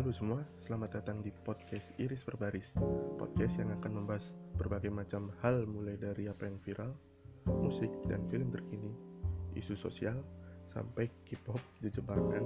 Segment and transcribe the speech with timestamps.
[0.00, 2.64] Halo semua, selamat datang di podcast Iris Berbaris
[3.20, 4.24] Podcast yang akan membahas
[4.56, 6.96] berbagai macam hal mulai dari apa yang viral,
[7.44, 8.88] musik dan film terkini,
[9.60, 10.16] isu sosial,
[10.72, 12.40] sampai K-pop, jejebangan,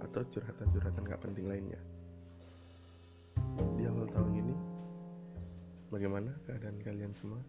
[0.00, 1.76] atau curhatan-curhatan gak penting lainnya.
[3.76, 4.56] Di awal tahun ini,
[5.92, 7.44] bagaimana keadaan kalian semua?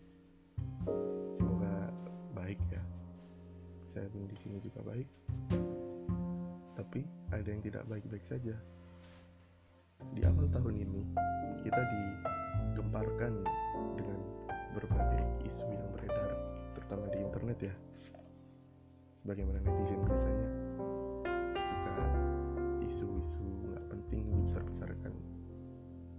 [1.40, 1.96] Semoga
[2.36, 2.84] baik ya.
[3.96, 5.08] Saya pun di sini juga baik.
[6.76, 8.60] Tapi ada yang tidak baik-baik saja
[10.12, 11.02] di awal tahun ini
[11.64, 13.34] kita digemparkan
[13.96, 14.20] dengan
[14.76, 16.36] berbagai isu yang beredar
[16.76, 17.76] terutama di internet ya.
[19.24, 20.48] Sebagaimana netizen biasanya
[21.64, 22.06] suka
[22.84, 25.14] isu-isu nggak penting dibesar-besarkan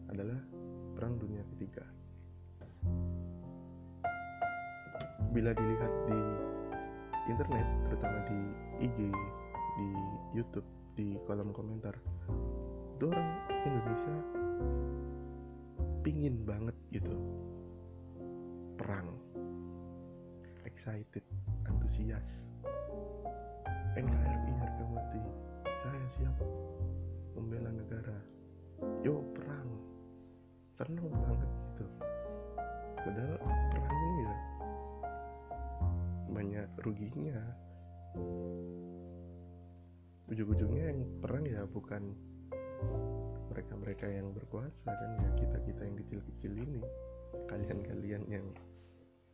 [0.08, 0.40] adalah
[0.96, 1.84] perang dunia ketiga.
[5.36, 6.20] Bila dilihat di
[7.28, 8.40] internet terutama di
[8.88, 8.98] IG
[9.74, 9.88] di
[10.32, 11.98] YouTube di kolom komentar
[13.04, 13.36] itu orang
[13.68, 14.16] Indonesia
[16.00, 17.12] pingin banget gitu.
[18.80, 19.12] Perang.
[20.64, 21.20] Excited
[21.68, 22.24] antusias.
[23.92, 25.20] NKRI harga mati.
[25.84, 26.36] Saya siap
[27.36, 28.16] membela negara.
[29.04, 29.68] Yo perang.
[30.80, 31.84] Seneng banget gitu.
[33.04, 33.36] Padahal
[33.68, 34.34] perang ini ya
[36.32, 37.40] banyak ruginya.
[40.32, 42.32] Ujung-ujungnya yang perang ya bukan
[43.54, 46.82] mereka-mereka yang berkuasa kan ya kita-kita yang kecil-kecil ini.
[47.46, 48.46] Kalian-kalian yang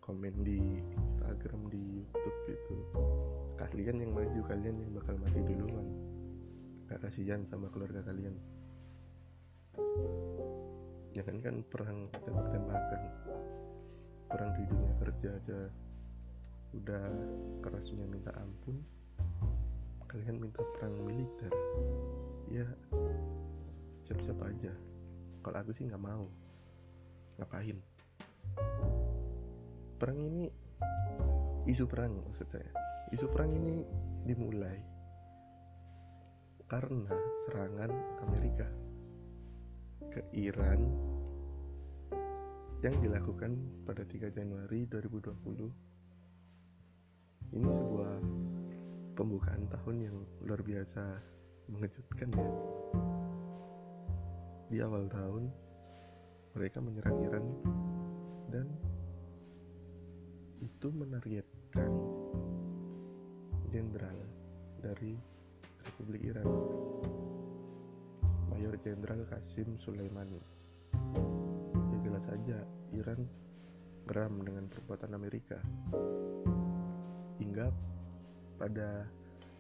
[0.04, 0.60] komen di
[0.92, 2.76] Instagram di YouTube gitu
[3.56, 5.88] kalian yang maju kalian yang bakal mati duluan.
[6.92, 8.36] Gak kasihan sama keluarga kalian.
[11.16, 13.02] Jangan kan perang tembak-tembakan
[14.30, 15.60] perang di dunia kerja aja
[16.76, 17.04] udah
[17.64, 18.76] kerasnya minta ampun.
[20.12, 21.52] Kalian minta perang militer.
[22.50, 22.66] Ya
[24.10, 24.74] siap-siap aja.
[25.46, 26.26] Kalau aku sih nggak mau.
[27.38, 27.78] Ngapain?
[30.02, 30.50] Perang ini
[31.70, 32.66] isu perang maksud saya.
[33.14, 33.86] Isu perang ini
[34.26, 34.82] dimulai
[36.66, 37.14] karena
[37.46, 37.94] serangan
[38.26, 38.66] Amerika
[40.10, 40.90] ke Iran
[42.82, 43.54] yang dilakukan
[43.86, 48.22] pada 3 Januari 2020 ini sebuah
[49.18, 50.14] pembukaan tahun yang
[50.46, 51.02] luar biasa
[51.74, 52.46] mengejutkan ya
[54.70, 55.50] di awal tahun
[56.54, 57.46] mereka menyerang Iran
[58.54, 58.66] dan
[60.62, 61.90] itu menargetkan
[63.74, 64.18] jenderal
[64.78, 65.18] dari
[65.82, 66.46] Republik Iran
[68.54, 70.44] Mayor Jenderal Qasim Sulaiman ya
[72.06, 72.58] jelas saja
[72.94, 73.26] Iran
[74.10, 75.58] geram dengan perbuatan Amerika.
[77.38, 77.70] Hingga
[78.58, 79.06] pada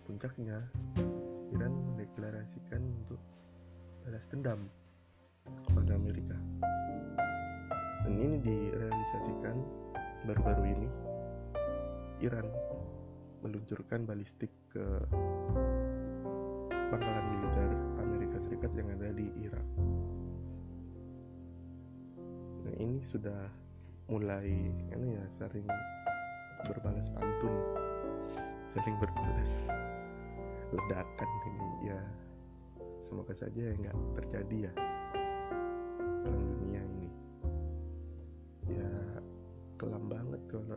[0.06, 0.58] puncaknya
[1.54, 3.20] Iran mendeklarasikan untuk
[4.02, 4.66] balas dendam
[5.46, 6.36] kepada Amerika.
[8.04, 9.56] Dan ini direalisasikan
[10.26, 10.88] baru-baru ini.
[12.20, 12.44] Iran
[13.40, 14.84] meluncurkan balistik ke
[16.92, 19.66] pangkalan militer Amerika Serikat yang ada di Irak.
[22.68, 23.48] Nah ini sudah
[24.12, 24.52] mulai
[24.92, 25.64] ini ya sering
[26.68, 27.54] berbalas pantun.
[28.76, 29.52] Sering berbalas
[30.76, 31.68] ledakan ini.
[31.88, 32.00] Ya
[33.08, 34.72] semoga saja ya nggak terjadi ya
[36.24, 37.08] perang dunia ini.
[38.70, 38.92] Ya
[39.80, 40.76] kelam banget kalau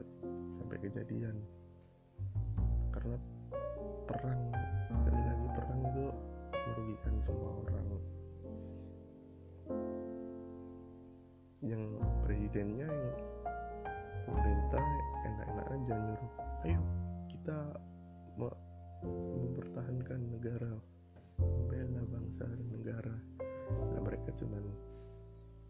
[0.59, 1.35] sampai kejadian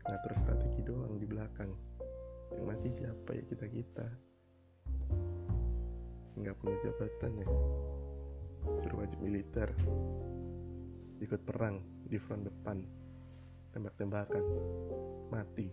[0.04, 1.72] ngatur strategi doang di belakang.
[2.54, 4.08] Yang mati siapa ya kita kita?
[6.38, 7.48] Nggak punya jabatan ya.
[8.84, 9.70] Suruh wajib militer.
[11.24, 12.84] Ikut perang di front depan.
[13.72, 14.46] Tembak-tembakan.
[15.32, 15.68] Mati.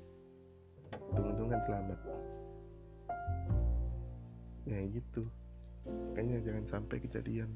[1.10, 2.00] Untung-untungan selamat.
[4.70, 5.26] Ya gitu.
[5.84, 7.50] Makanya jangan sampai kejadian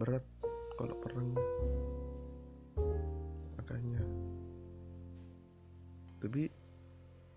[0.00, 0.24] berat
[0.80, 1.36] kalau perang.
[3.60, 4.00] Makanya
[6.22, 6.48] tapi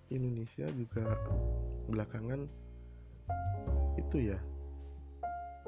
[0.09, 1.05] Indonesia juga
[1.89, 2.49] belakangan
[3.99, 4.39] itu ya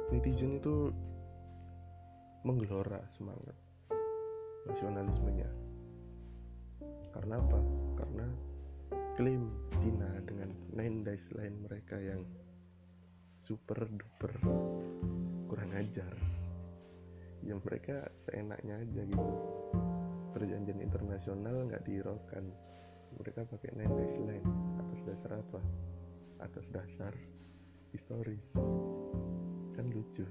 [0.09, 0.89] netizen itu
[2.41, 3.55] menggelora semangat
[4.65, 5.49] nasionalismenya.
[7.11, 7.59] Karena apa?
[8.01, 8.27] karena
[9.19, 12.25] klaim Cina dengan nine days lain mereka yang
[13.45, 14.33] super duper
[15.45, 16.13] kurang ajar.
[17.45, 19.31] Ya mereka seenaknya aja gitu.
[20.31, 22.45] Perjanjian internasional nggak dihiraukan
[23.19, 24.47] mereka pakai nine days line
[24.79, 25.61] atas dasar apa?
[26.39, 27.13] Atas dasar
[27.91, 28.43] historis.
[29.75, 30.23] Kan lucu.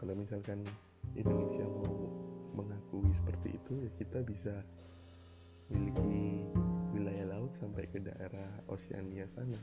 [0.00, 0.64] Kalau misalkan
[1.12, 1.94] Indonesia mau
[2.52, 4.54] mengakui seperti itu ya kita bisa
[5.72, 6.44] memiliki
[6.92, 9.60] wilayah laut sampai ke daerah Oseania sana.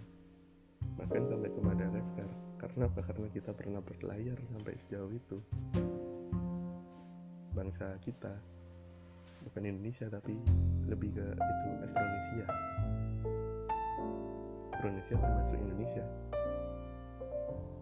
[0.97, 2.29] Bahkan sampai ke Madagaskar.
[2.59, 3.01] Karena apa?
[3.03, 5.37] Karena kita pernah berlayar sampai sejauh itu.
[7.55, 8.33] Bangsa kita
[9.49, 10.37] bukan Indonesia tapi
[10.85, 12.45] lebih ke itu Austronesia
[14.79, 16.05] Austronesia termasuk Indonesia.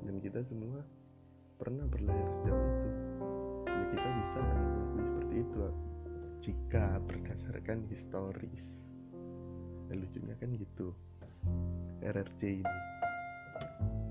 [0.01, 0.81] Dan kita semua
[1.61, 2.89] pernah berlayar sejauh itu.
[3.69, 5.57] Ya kita bisa mengakui seperti itu
[6.41, 8.65] jika berdasarkan historis.
[9.91, 10.89] Dan lucunya kan gitu
[12.01, 12.77] RRC ini.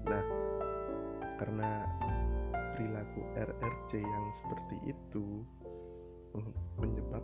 [0.06, 0.24] Nah
[1.42, 1.70] karena
[2.78, 5.42] perilaku RRC yang seperti itu
[6.76, 7.15] menyebabkan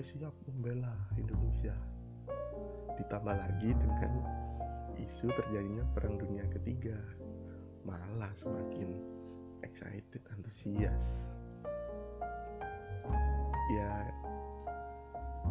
[0.00, 1.76] saya siap membela Indonesia.
[2.96, 4.12] Ditambah lagi dengan
[4.96, 6.96] isu terjadinya perang dunia ketiga.
[7.84, 8.96] Malah semakin
[9.60, 10.96] excited antusias.
[13.76, 13.92] Ya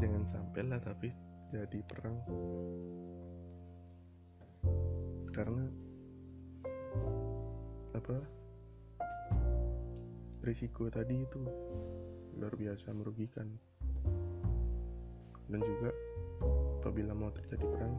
[0.02, 1.14] jangan sampai lah tapi
[1.54, 2.18] jadi perang.
[5.30, 5.70] Karena
[7.94, 8.18] apa?
[10.42, 11.38] Risiko tadi itu
[12.34, 13.69] luar biasa merugikan
[15.50, 15.90] dan juga
[16.80, 17.94] apabila mau terjadi perang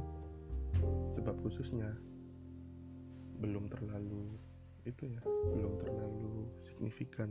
[1.18, 1.90] sebab khususnya
[3.42, 4.38] belum terlalu
[4.88, 7.30] itu ya belum terlalu signifikan.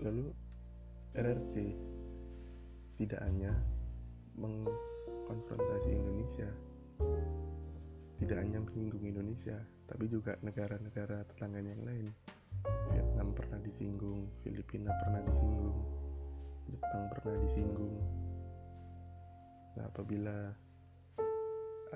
[0.00, 0.32] Lalu
[1.16, 1.54] RRC
[3.00, 3.52] tidak hanya
[4.36, 6.48] mengkonfrontasi Indonesia
[8.20, 9.56] tidak hanya menyinggung Indonesia
[9.88, 12.06] tapi juga negara-negara tetangga yang lain.
[12.92, 15.99] Vietnam pernah disinggung Filipina pernah disinggung
[16.70, 17.98] Jepang pernah disinggung.
[19.74, 20.36] Nah apabila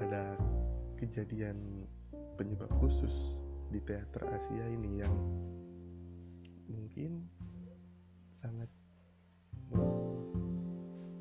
[0.02, 0.34] ada
[0.98, 1.86] kejadian
[2.34, 3.14] penyebab khusus
[3.70, 5.14] di teater Asia ini yang
[6.66, 7.22] mungkin
[8.42, 8.70] sangat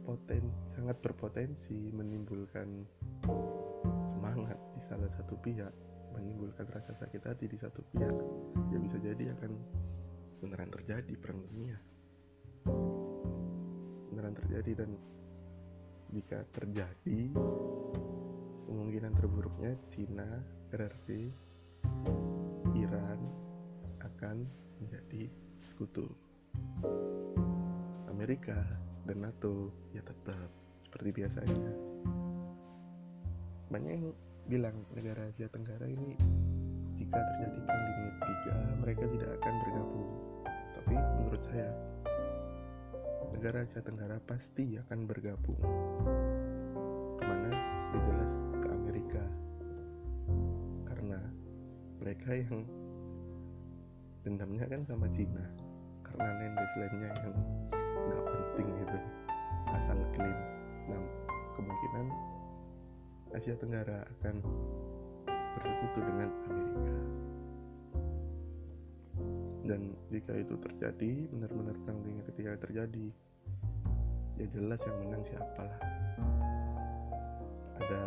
[0.03, 2.85] poten sangat berpotensi menimbulkan
[4.13, 5.73] semangat di salah satu pihak
[6.13, 8.13] menimbulkan rasa sakit hati di satu pihak
[8.69, 9.51] ya bisa jadi akan
[10.43, 11.77] beneran terjadi perang dunia
[14.33, 14.91] beneran terjadi dan
[16.13, 17.21] jika terjadi
[18.65, 20.25] kemungkinan terburuknya Cina,
[20.73, 21.07] RRC,
[22.73, 23.19] Iran
[24.01, 24.37] akan
[24.81, 25.29] menjadi
[25.61, 26.09] sekutu.
[28.09, 28.57] Amerika
[29.05, 30.49] dan NATO ya tetap
[30.85, 31.73] seperti biasanya.
[33.69, 34.05] Banyak yang
[34.49, 36.13] bilang negara Asia Tenggara ini
[36.97, 40.11] jika terjadi perang dunia ketiga mereka tidak akan bergabung.
[40.77, 41.69] Tapi menurut saya
[43.31, 45.59] negara Asia Tenggara pasti akan bergabung.
[47.15, 47.51] Ke mana?
[47.87, 49.23] Itu jelas ke Amerika.
[50.91, 51.19] Karena
[52.03, 52.67] mereka yang
[54.27, 55.45] dendamnya kan sama Cina.
[56.03, 57.35] Karena nendeslendnya yang
[58.03, 58.97] nggak penting gitu
[59.71, 60.39] asal klaim.
[60.91, 61.03] Nah
[61.55, 62.05] kemungkinan
[63.33, 64.35] Asia Tenggara akan
[65.55, 67.22] bersekutu dengan Amerika
[69.63, 73.07] dan jika itu terjadi benar-benar perang dunia ketiga terjadi
[74.35, 75.79] ya jelas yang menang siapa lah
[77.81, 78.01] ada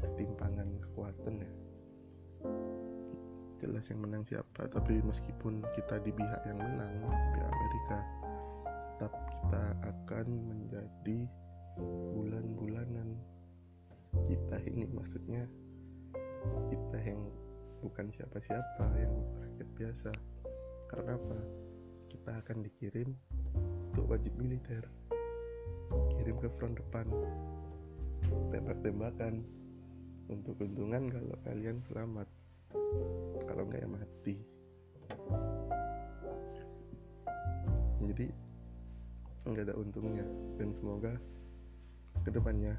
[0.00, 1.52] ketimpangan kekuatan ya.
[3.60, 6.94] Jelas yang menang siapa tapi meskipun kita di pihak yang menang
[7.36, 7.98] di Amerika
[8.96, 11.18] tetap kita akan menjadi
[12.16, 13.20] bulan-bulanan.
[14.26, 15.44] Kita ini maksudnya
[16.72, 17.20] kita yang
[17.84, 19.12] bukan siapa-siapa yang
[19.44, 20.10] rakyat biasa
[20.90, 21.38] karena apa?
[22.10, 23.08] Kita akan dikirim
[23.94, 24.82] untuk wajib militer.
[26.18, 27.06] Kirim ke front depan.
[28.50, 29.46] Tembak-tembakan.
[30.30, 32.26] Untuk keuntungan kalau kalian selamat.
[33.46, 34.36] Kalau nggak ya mati.
[38.02, 38.26] Jadi
[39.46, 40.26] nggak ada untungnya.
[40.58, 41.14] Dan semoga
[42.26, 42.74] ke depannya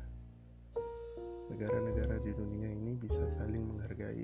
[1.51, 4.23] negara-negara di dunia ini bisa saling menghargai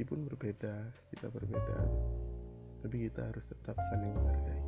[0.00, 0.80] meskipun berbeda
[1.12, 1.78] kita berbeda.
[2.80, 4.64] Tapi kita harus tetap saling menghargai.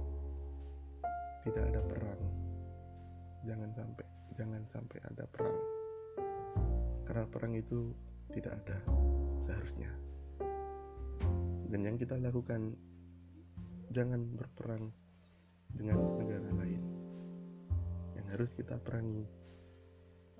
[1.48, 2.22] Tidak ada perang.
[3.48, 5.60] Jangan sampai jangan sampai ada perang.
[7.08, 7.96] Karena perang itu
[8.36, 8.76] tidak ada
[9.48, 9.88] seharusnya.
[11.72, 12.76] Dan yang kita lakukan
[13.88, 14.92] jangan berperang
[15.72, 16.82] dengan negara lain.
[18.36, 19.24] Harus kita perangi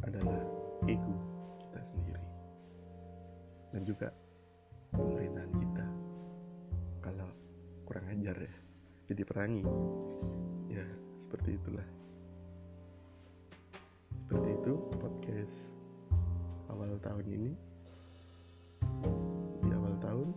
[0.04, 0.44] adalah
[0.84, 1.16] ego
[1.64, 2.28] kita sendiri.
[3.72, 4.12] Dan juga
[8.22, 8.54] kurang ajar ya.
[9.10, 9.64] Jadi perangi
[10.70, 10.86] ya
[11.26, 11.88] seperti itulah.
[14.22, 15.56] Seperti itu podcast
[16.70, 17.52] awal tahun ini.
[19.66, 20.28] Di awal tahun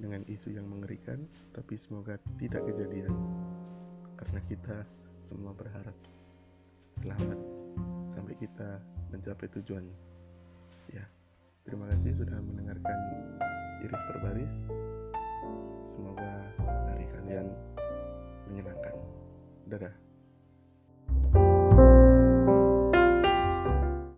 [0.00, 1.20] dengan isu yang mengerikan
[1.52, 3.12] tapi semoga tidak kejadian.
[4.16, 4.76] Karena kita
[5.28, 5.96] semua berharap
[7.04, 7.38] selamat
[8.16, 8.80] sampai kita
[9.12, 9.84] mencapai tujuan.
[10.96, 11.04] Ya
[11.68, 12.98] terima kasih sudah mendengarkan
[13.84, 14.52] iris berbaris
[15.96, 16.28] semoga
[16.60, 17.48] hari kalian
[18.52, 18.94] menyenangkan.
[19.64, 19.94] Dadah